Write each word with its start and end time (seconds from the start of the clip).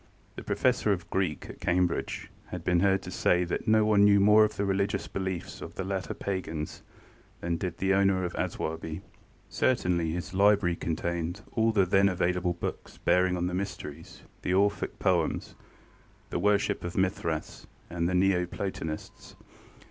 The 0.35 0.41
Professor 0.41 0.91
of 0.91 1.07
Greek 1.11 1.47
at 1.47 1.59
Cambridge 1.59 2.31
had 2.47 2.63
been 2.63 2.79
heard 2.79 3.03
to 3.03 3.11
say 3.11 3.43
that 3.43 3.67
no 3.67 3.85
one 3.85 4.03
knew 4.03 4.19
more 4.19 4.43
of 4.43 4.55
the 4.57 4.65
religious 4.65 5.07
beliefs 5.07 5.61
of 5.61 5.75
the 5.75 5.83
later 5.83 6.15
pagans 6.15 6.81
than 7.39 7.57
did 7.57 7.77
the 7.77 7.93
owner 7.93 8.23
of 8.25 8.33
Aswarby. 8.33 9.03
Certainly 9.47 10.09
his 10.09 10.33
library 10.33 10.75
contained 10.75 11.41
all 11.51 11.71
the 11.71 11.85
then 11.85 12.09
available 12.09 12.53
books 12.53 12.97
bearing 12.97 13.37
on 13.37 13.45
the 13.45 13.53
Mysteries, 13.53 14.23
the 14.41 14.55
Orphic 14.55 14.97
poems, 14.97 15.53
the 16.31 16.39
worship 16.39 16.83
of 16.83 16.97
Mithras, 16.97 17.67
and 17.87 18.09
the 18.09 18.15
Neo 18.15 18.47
Platonists. 18.47 19.35